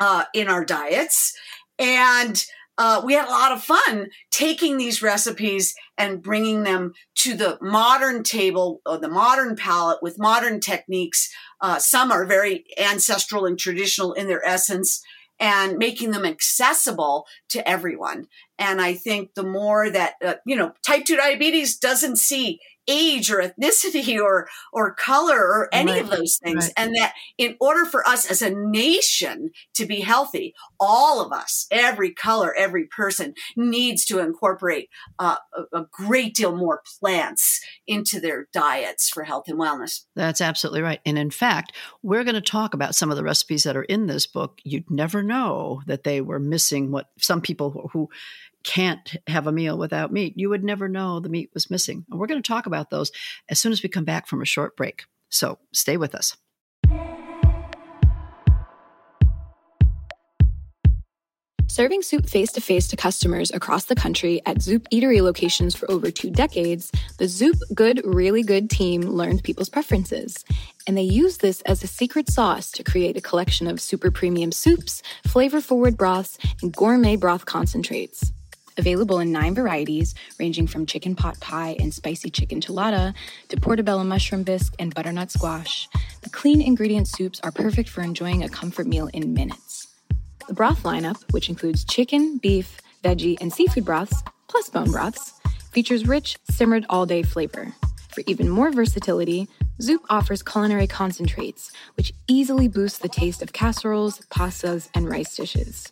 [0.00, 1.32] uh, in our diets,
[1.78, 2.44] and
[2.78, 7.58] uh, we had a lot of fun taking these recipes and bringing them to the
[7.60, 11.30] modern table or the modern palate with modern techniques.
[11.60, 15.02] Uh, some are very ancestral and traditional in their essence
[15.38, 18.26] and making them accessible to everyone.
[18.58, 23.30] And I think the more that, uh, you know, type 2 diabetes doesn't see age
[23.30, 26.72] or ethnicity or or color or any Right, of those things right.
[26.76, 31.66] and that in order for us as a nation to be healthy all of us
[31.70, 35.36] every color every person needs to incorporate uh,
[35.72, 40.82] a, a great deal more plants into their diets for health and wellness That's absolutely
[40.82, 41.00] right.
[41.04, 44.06] And in fact, we're going to talk about some of the recipes that are in
[44.06, 44.58] this book.
[44.64, 48.08] You'd never know that they were missing what some people who, who
[48.64, 52.04] can't have a meal without meat, you would never know the meat was missing.
[52.10, 53.10] And we're going to talk about those
[53.48, 55.04] as soon as we come back from a short break.
[55.30, 56.36] So stay with us.
[61.72, 65.90] Serving soup face to face to customers across the country at Zoop eatery locations for
[65.90, 70.44] over two decades, the Zoop Good Really Good team learned people's preferences.
[70.86, 74.52] And they use this as a secret sauce to create a collection of super premium
[74.52, 78.34] soups, flavor forward broths, and gourmet broth concentrates.
[78.78, 83.14] Available in nine varieties, ranging from chicken pot pie and spicy chicken chilada
[83.48, 85.88] to portobello mushroom bisque and butternut squash,
[86.22, 89.88] the clean ingredient soups are perfect for enjoying a comfort meal in minutes.
[90.48, 95.34] The broth lineup, which includes chicken, beef, veggie, and seafood broths, plus bone broths,
[95.72, 97.74] features rich, simmered all day flavor.
[98.08, 99.48] For even more versatility,
[99.80, 105.91] Zoop offers culinary concentrates, which easily boost the taste of casseroles, pastas, and rice dishes.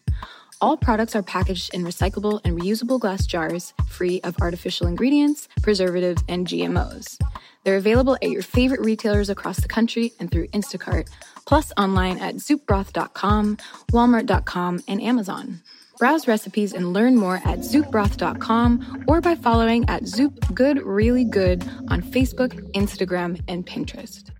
[0.62, 6.22] All products are packaged in recyclable and reusable glass jars, free of artificial ingredients, preservatives,
[6.28, 7.18] and GMOs.
[7.64, 11.08] They're available at your favorite retailers across the country and through Instacart,
[11.46, 13.56] plus online at zoopbroth.com,
[13.92, 15.62] walmart.com, and Amazon.
[15.98, 21.62] Browse recipes and learn more at zoopbroth.com or by following at Zoop Good Really Good
[21.88, 24.30] on Facebook, Instagram, and Pinterest.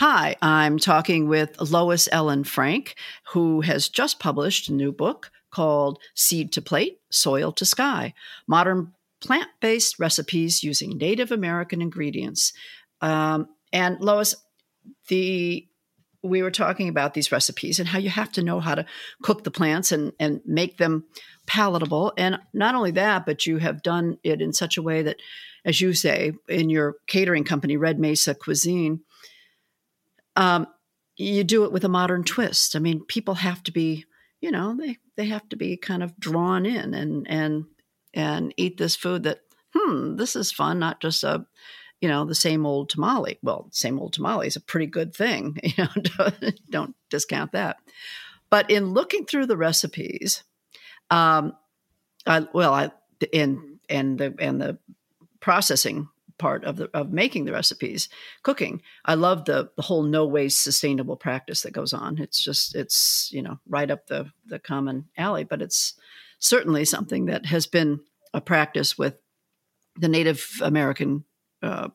[0.00, 2.94] Hi, I'm talking with Lois Ellen Frank,
[3.32, 8.14] who has just published a new book called Seed to Plate, Soil to Sky
[8.46, 12.54] Modern Plant Based Recipes Using Native American Ingredients.
[13.02, 14.36] Um, and Lois,
[15.08, 15.68] the
[16.22, 18.86] we were talking about these recipes and how you have to know how to
[19.22, 21.04] cook the plants and, and make them
[21.46, 22.14] palatable.
[22.16, 25.16] And not only that, but you have done it in such a way that,
[25.62, 29.00] as you say, in your catering company, Red Mesa Cuisine,
[30.36, 30.66] um,
[31.16, 32.76] you do it with a modern twist.
[32.76, 34.04] I mean, people have to be,
[34.40, 37.66] you know, they they have to be kind of drawn in and and
[38.14, 39.40] and eat this food that,
[39.74, 41.46] hmm, this is fun, not just a,
[42.00, 43.38] you know, the same old tamale.
[43.42, 45.56] Well, same old tamale is a pretty good thing.
[45.62, 47.76] You know, don't, don't discount that.
[48.50, 50.42] But in looking through the recipes,
[51.10, 51.54] um,
[52.26, 52.90] I, well, I
[53.32, 54.78] in and the and the
[55.40, 56.08] processing
[56.40, 58.08] part of the of making the recipes
[58.42, 58.82] cooking.
[59.04, 62.18] I love the the whole no waste sustainable practice that goes on.
[62.18, 65.94] It's just it's you know right up the the common alley but it's
[66.40, 68.00] certainly something that has been
[68.34, 69.14] a practice with
[69.96, 71.24] the native american
[71.62, 71.88] uh,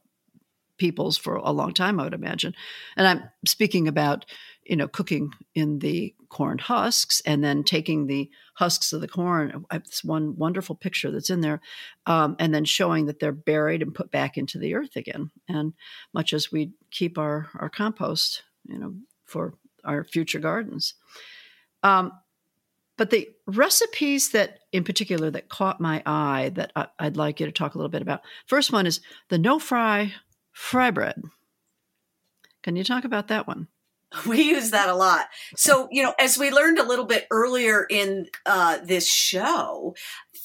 [0.78, 2.54] peoples for a long time i would imagine.
[2.96, 4.26] And i'm speaking about
[4.66, 9.66] you know cooking in the corn husks and then taking the husks of the corn.
[9.72, 11.62] It's one wonderful picture that's in there,
[12.06, 15.32] um, and then showing that they're buried and put back into the earth again.
[15.48, 15.74] And
[16.14, 20.96] much as we keep our our compost, you know, for our future gardens.
[21.84, 22.12] Um,
[22.98, 27.46] but the recipes that, in particular, that caught my eye that I, I'd like you
[27.46, 28.22] to talk a little bit about.
[28.48, 30.14] First one is the no fry
[30.54, 31.22] fry bread.
[32.64, 33.68] Can you talk about that one?
[34.26, 35.28] We use that a lot.
[35.56, 39.96] So, you know, as we learned a little bit earlier in uh, this show,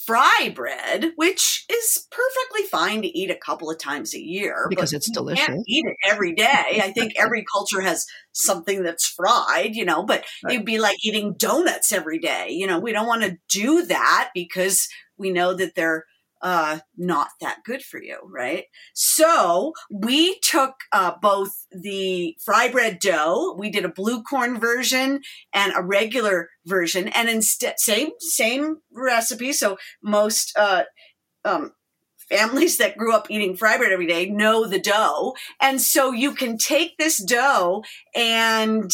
[0.07, 4.93] fry bread, which is perfectly fine to eat a couple of times a year because
[4.93, 5.47] it's delicious.
[5.47, 6.81] Can't eat it every day.
[6.83, 10.55] I think every culture has something that's fried, you know, but right.
[10.55, 12.49] it'd be like eating donuts every day.
[12.51, 16.05] You know, we don't want to do that because we know that they're
[16.43, 18.65] uh, not that good for you, right?
[18.95, 25.21] So we took uh, both the fry bread dough, we did a blue corn version
[25.53, 29.53] and a regular version, and instead same same recipe.
[29.53, 30.85] So most uh,
[31.45, 31.73] um,
[32.29, 36.35] families that grew up eating fry bread every day know the dough, and so you
[36.35, 37.83] can take this dough
[38.15, 38.91] and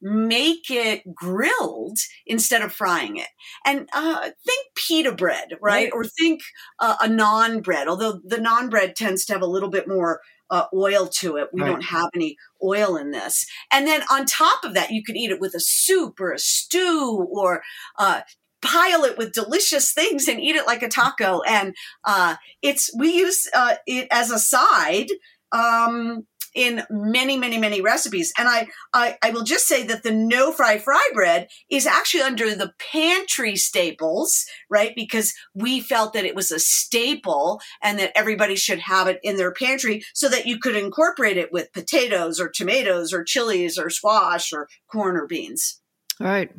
[0.00, 3.28] make it grilled instead of frying it.
[3.64, 5.90] And uh, think pita bread, right?
[5.92, 6.40] Or think
[6.78, 10.20] uh, a naan bread, although the naan bread tends to have a little bit more
[10.50, 11.48] uh, oil to it.
[11.52, 11.68] We right.
[11.68, 13.46] don't have any oil in this.
[13.72, 16.38] And then on top of that, you could eat it with a soup or a
[16.38, 17.62] stew or
[17.98, 18.22] uh,
[18.62, 21.40] pile it with delicious things and eat it like a taco.
[21.42, 25.08] And uh, it's we use uh, it as a side.
[25.52, 28.32] Um, in many, many, many recipes.
[28.38, 32.22] And I, I, I will just say that the no fry fry bread is actually
[32.22, 34.92] under the pantry staples, right?
[34.94, 39.36] Because we felt that it was a staple and that everybody should have it in
[39.36, 43.90] their pantry so that you could incorporate it with potatoes or tomatoes or chilies or
[43.90, 45.80] squash or corn or beans.
[46.20, 46.50] All right.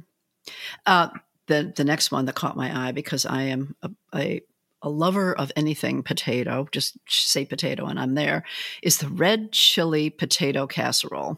[0.86, 1.10] Uh,
[1.48, 4.42] the the next one that caught my eye because I am a, a
[4.82, 8.44] a lover of anything potato, just say potato and I'm there,
[8.82, 11.38] is the red chili potato casserole.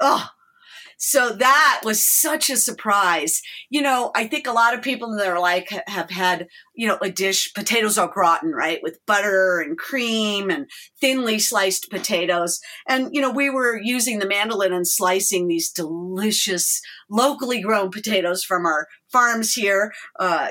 [0.00, 0.28] Oh,
[1.00, 3.40] so that was such a surprise.
[3.70, 6.98] You know, I think a lot of people that are like have had, you know,
[7.00, 8.80] a dish, potatoes au gratin, right?
[8.82, 10.68] With butter and cream and
[11.00, 12.58] thinly sliced potatoes.
[12.88, 18.42] And, you know, we were using the mandolin and slicing these delicious locally grown potatoes
[18.42, 19.92] from our farms here.
[20.18, 20.48] Uh,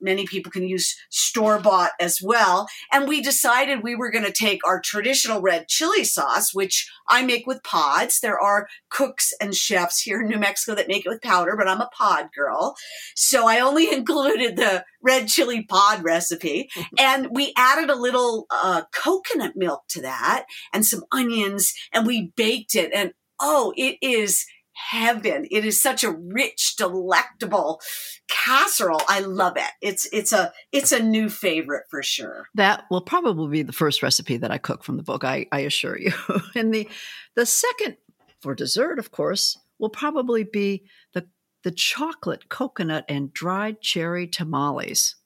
[0.00, 2.66] many people can use store bought as well.
[2.92, 7.22] And we decided we were going to take our traditional red chili sauce, which I
[7.22, 8.20] make with pods.
[8.20, 11.68] There are cooks and chefs here in New Mexico that make it with powder, but
[11.68, 12.76] I'm a pod girl.
[13.14, 16.68] So I only included the red chili pod recipe.
[16.98, 22.32] and we added a little uh, coconut milk to that and some onions, and we
[22.36, 22.90] baked it.
[22.94, 24.44] And oh, it is
[24.78, 25.46] heaven.
[25.50, 27.80] It is such a rich, delectable
[28.28, 29.02] casserole.
[29.08, 29.70] I love it.
[29.82, 32.48] It's it's a it's a new favorite for sure.
[32.54, 35.24] That will probably be the first recipe that I cook from the book.
[35.24, 36.12] I, I assure you.
[36.54, 36.88] and the
[37.34, 37.96] the second
[38.40, 41.26] for dessert, of course, will probably be the
[41.64, 45.16] the chocolate, coconut, and dried cherry tamales.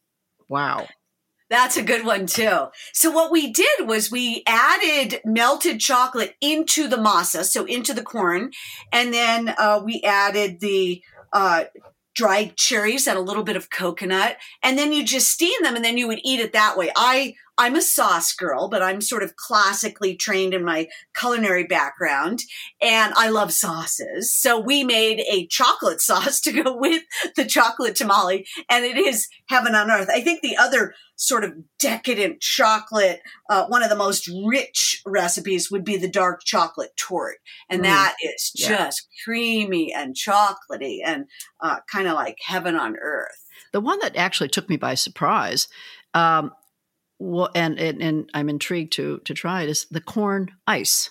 [0.49, 0.87] Wow.
[1.53, 2.69] That's a good one too.
[2.95, 8.03] So what we did was we added melted chocolate into the masa, so into the
[8.03, 8.53] corn,
[8.91, 11.65] and then uh, we added the uh,
[12.15, 15.85] dried cherries and a little bit of coconut, and then you just steam them, and
[15.85, 16.91] then you would eat it that way.
[16.97, 22.41] I I'm a sauce girl, but I'm sort of classically trained in my culinary background
[22.81, 24.35] and I love sauces.
[24.35, 27.03] So we made a chocolate sauce to go with
[27.37, 30.09] the chocolate tamale and it is heaven on earth.
[30.11, 35.71] I think the other sort of decadent chocolate, uh, one of the most rich recipes
[35.71, 37.37] would be the dark chocolate torte.
[37.69, 37.85] And mm.
[37.85, 39.25] that is just yeah.
[39.25, 41.27] creamy and chocolatey and
[41.61, 43.47] uh, kind of like heaven on earth.
[43.73, 45.69] The one that actually took me by surprise
[46.15, 46.53] um,
[47.23, 51.11] well, and, and and I'm intrigued to to try it is the corn ice.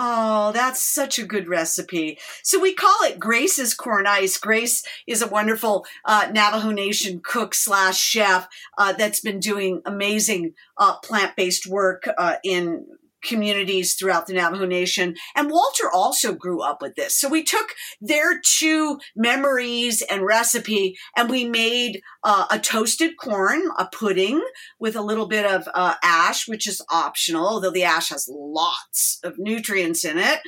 [0.00, 2.18] Oh, that's such a good recipe.
[2.44, 4.38] So we call it Grace's Corn Ice.
[4.38, 8.46] Grace is a wonderful uh, Navajo Nation cook slash chef
[8.78, 12.86] uh, that's been doing amazing uh, plant based work uh, in
[13.28, 15.14] communities throughout the Navajo Nation.
[15.36, 17.18] And Walter also grew up with this.
[17.18, 17.68] So we took
[18.00, 24.42] their two memories and recipe and we made uh, a toasted corn, a pudding
[24.80, 29.20] with a little bit of uh, ash, which is optional, although the ash has lots
[29.22, 30.40] of nutrients in it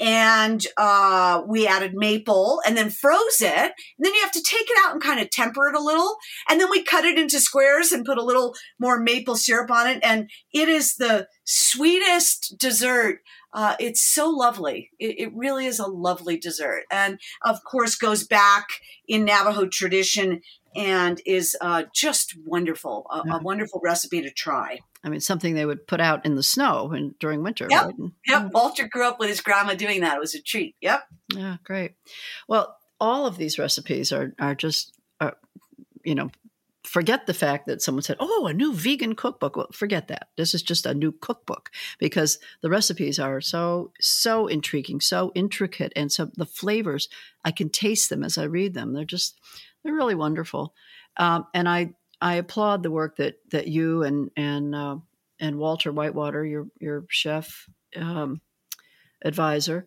[0.00, 3.48] and uh, we added maple and then froze it.
[3.48, 6.16] And then you have to take it out and kind of temper it a little.
[6.48, 9.88] And then we cut it into squares and put a little more maple syrup on
[9.88, 10.00] it.
[10.02, 13.20] And it is the sweetest dessert.
[13.54, 14.90] Uh, it's so lovely.
[14.98, 16.82] It, it, really is a lovely dessert.
[16.90, 18.66] And of course, goes back
[19.06, 20.42] in Navajo tradition
[20.74, 23.06] and is uh, just wonderful.
[23.10, 24.80] A, a wonderful recipe to try.
[25.04, 27.68] I mean, something they would put out in the snow and during winter.
[27.70, 27.84] Yep.
[27.84, 28.10] Right?
[28.26, 28.50] Yep.
[28.52, 30.16] Walter grew up with his grandma doing that.
[30.16, 30.74] It was a treat.
[30.80, 31.06] Yep.
[31.34, 31.92] Yeah, great.
[32.48, 35.32] Well, all of these recipes are are just, uh,
[36.04, 36.30] you know,
[36.84, 40.28] forget the fact that someone said, "Oh, a new vegan cookbook." Well, forget that.
[40.36, 45.92] This is just a new cookbook because the recipes are so so intriguing, so intricate,
[45.96, 47.08] and so the flavors
[47.44, 48.92] I can taste them as I read them.
[48.92, 49.38] They're just
[49.82, 50.74] they're really wonderful.
[51.16, 54.96] Um, and I I applaud the work that that you and and uh,
[55.40, 58.40] and Walter Whitewater, your your chef um,
[59.24, 59.86] advisor,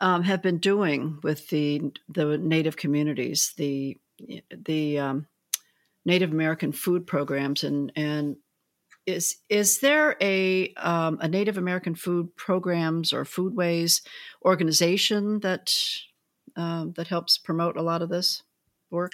[0.00, 3.98] um, have been doing with the the Native communities, the
[4.50, 5.26] the um,
[6.08, 8.36] Native American food programs, and and
[9.06, 14.00] is is there a um, a Native American food programs or foodways
[14.42, 15.70] organization that
[16.56, 18.42] um, that helps promote a lot of this
[18.90, 19.12] work?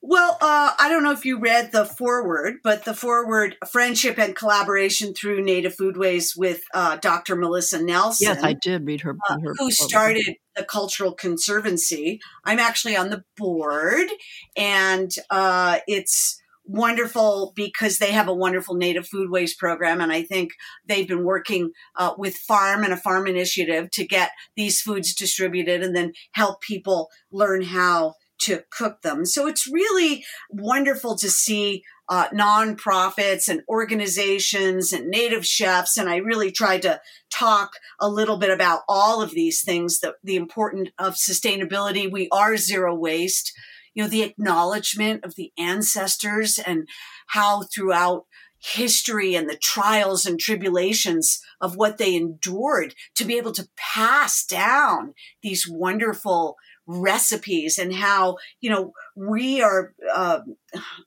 [0.00, 4.34] Well, uh, I don't know if you read the foreword, but the foreword, friendship and
[4.34, 7.36] collaboration through Native Foodways with uh, Dr.
[7.36, 8.28] Melissa Nelson.
[8.28, 9.16] Yes, I did read her.
[9.28, 12.20] Uh, her who started the Cultural Conservancy.
[12.44, 14.08] I'm actually on the board,
[14.56, 20.52] and uh, it's wonderful because they have a wonderful native foodways program and i think
[20.86, 25.82] they've been working uh, with farm and a farm initiative to get these foods distributed
[25.82, 29.24] and then help people learn how to cook them.
[29.24, 35.96] So it's really wonderful to see uh, nonprofits and organizations and native chefs.
[35.96, 37.00] And I really tried to
[37.32, 42.10] talk a little bit about all of these things, the, the importance of sustainability.
[42.10, 43.52] We are zero waste,
[43.94, 46.88] you know, the acknowledgement of the ancestors and
[47.28, 48.26] how throughout
[48.62, 54.44] history and the trials and tribulations of what they endured to be able to pass
[54.44, 56.56] down these wonderful
[56.86, 60.40] recipes and how you know we are uh,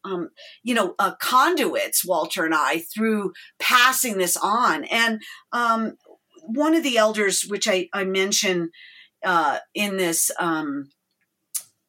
[0.04, 0.30] um,
[0.64, 4.86] you know uh, conduits walter and i through passing this on.
[4.86, 5.22] And
[5.52, 5.98] um,
[6.42, 8.72] one of the elders which i, I mention
[9.26, 10.90] uh, in this um,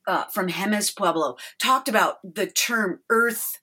[0.06, 3.58] uh, from Jemez Pueblo talked about the term earth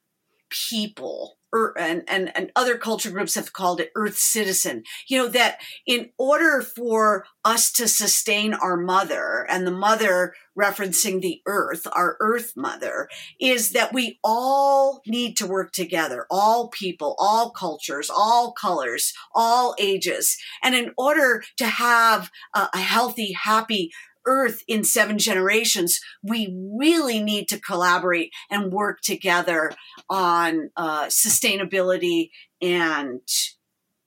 [0.49, 4.83] people Er, and, and, and other culture groups have called it earth citizen.
[5.07, 11.21] You know that in order for us to sustain our mother and the mother referencing
[11.21, 17.15] the earth our earth mother is that we all need to work together all people
[17.17, 20.37] all cultures all colors all ages.
[20.61, 23.91] And in order to have a, a healthy happy
[24.25, 29.71] earth in seven generations, we really need to collaborate and work together
[30.09, 32.29] on uh, sustainability
[32.61, 33.21] and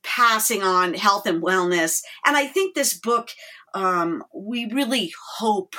[0.02, 2.02] passing on health and wellness.
[2.24, 3.30] And I think this book,
[3.74, 5.74] um, we really hope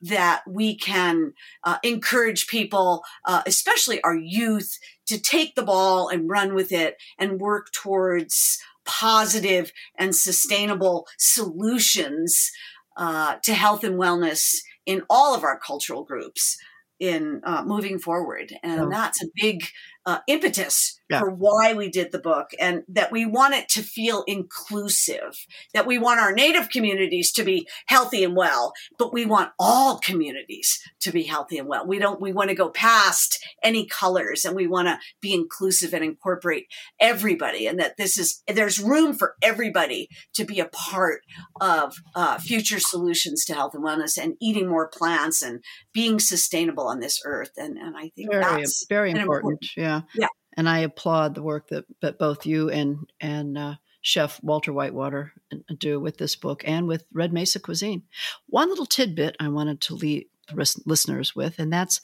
[0.00, 1.32] that we can
[1.64, 6.96] uh, encourage people, uh, especially our youth, to take the ball and run with it
[7.18, 12.50] and work towards positive and sustainable solutions
[12.98, 16.58] uh, to health and wellness in all of our cultural groups
[17.00, 18.52] in uh, moving forward.
[18.62, 18.90] And oh.
[18.90, 19.64] that's a big
[20.04, 21.20] uh, impetus yeah.
[21.20, 25.86] for why we did the book and that we want it to feel inclusive, that
[25.86, 30.80] we want our native communities to be healthy and well, but we want all communities
[31.00, 31.86] to be healthy and well.
[31.86, 35.94] We don't, we want to go past any colors and we want to be inclusive
[35.94, 36.66] and incorporate
[37.00, 41.22] everybody and that this is, there's room for everybody to be a part
[41.60, 46.86] of uh, future solutions to health and wellness and eating more plants and being sustainable
[46.86, 47.52] on this earth.
[47.56, 49.28] And, and I think very, that's very important.
[49.28, 49.70] important.
[49.76, 50.00] Yeah.
[50.14, 50.26] Yeah.
[50.58, 55.32] And I applaud the work that, that both you and and uh, Chef Walter Whitewater
[55.78, 58.02] do with this book and with Red Mesa Cuisine.
[58.48, 62.00] One little tidbit I wanted to leave the listeners with, and that's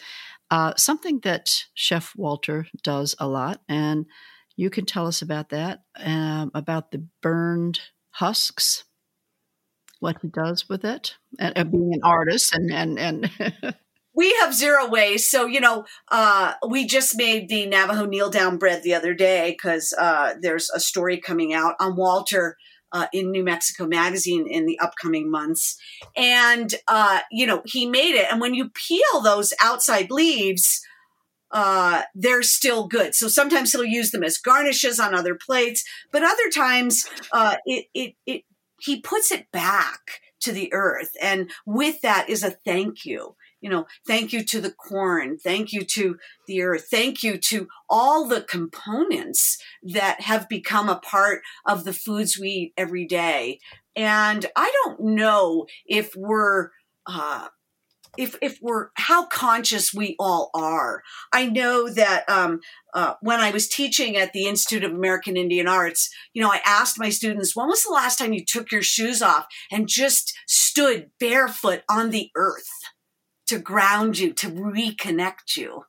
[0.52, 4.06] uh, something that Chef Walter does a lot, and
[4.54, 7.80] you can tell us about that, um, about the burned
[8.10, 8.84] husks,
[9.98, 13.74] what he does with it, and, and being an artist, and and and
[14.14, 15.30] we have zero waste.
[15.30, 19.50] So, you know, uh, we just made the Navajo kneel down bread the other day
[19.50, 22.56] because uh, there's a story coming out on Walter.
[22.92, 25.76] Uh, in New Mexico Magazine in the upcoming months.
[26.16, 28.28] And, uh, you know, he made it.
[28.30, 30.80] And when you peel those outside leaves,
[31.50, 33.16] uh, they're still good.
[33.16, 37.86] So sometimes he'll use them as garnishes on other plates, but other times uh, it,
[37.94, 38.42] it, it,
[38.78, 41.10] he puts it back to the earth.
[41.20, 43.34] And with that is a thank you
[43.64, 47.66] you know, thank you to the corn, thank you to the earth, thank you to
[47.88, 53.58] all the components that have become a part of the foods we eat every day.
[53.96, 56.72] And I don't know if we're,
[57.06, 57.48] uh,
[58.18, 61.02] if if we're how conscious we all are.
[61.32, 62.60] I know that um,
[62.92, 66.60] uh, when I was teaching at the Institute of American Indian Arts, you know, I
[66.64, 70.32] asked my students, "When was the last time you took your shoes off and just
[70.46, 72.68] stood barefoot on the earth?"
[73.46, 75.84] To ground you, to reconnect you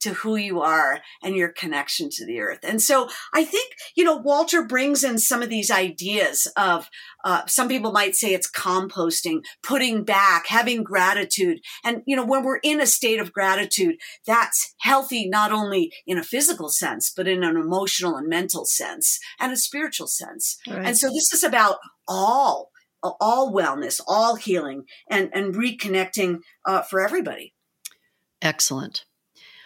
[0.00, 2.60] to who you are and your connection to the earth.
[2.62, 6.88] And so I think, you know, Walter brings in some of these ideas of,
[7.24, 11.58] uh, some people might say it's composting, putting back, having gratitude.
[11.82, 13.96] And, you know, when we're in a state of gratitude,
[14.26, 19.18] that's healthy, not only in a physical sense, but in an emotional and mental sense
[19.40, 20.58] and a spiritual sense.
[20.68, 20.86] Right.
[20.86, 22.70] And so this is about all
[23.02, 27.54] all wellness, all healing, and and reconnecting uh, for everybody.
[28.42, 29.04] Excellent.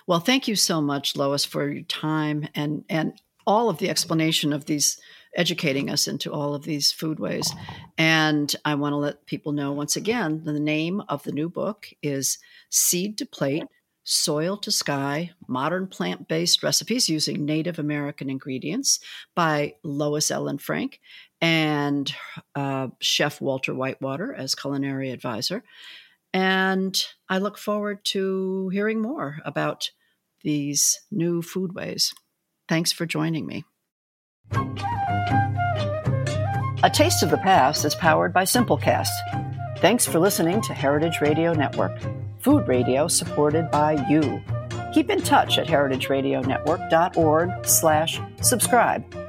[0.06, 4.52] Well, thank you so much, Lois, for your time and and all of the explanation
[4.52, 5.00] of these
[5.36, 7.48] educating us into all of these foodways.
[7.96, 11.88] And I want to let people know once again the name of the new book
[12.02, 13.64] is Seed to Plate
[14.04, 18.98] Soil to Sky Modern Plant Based Recipes Using Native American Ingredients
[19.34, 21.00] by Lois Ellen Frank
[21.42, 22.10] and
[22.54, 25.64] uh, Chef Walter Whitewater as culinary advisor.
[26.32, 29.90] And I look forward to hearing more about
[30.42, 32.14] these new foodways.
[32.68, 33.64] Thanks for joining me.
[36.84, 39.08] A Taste of the Past is powered by Simplecast.
[39.78, 41.92] Thanks for listening to Heritage Radio Network,
[42.40, 44.40] food radio supported by you.
[44.94, 49.21] Keep in touch at heritageradionetwork.org slash subscribe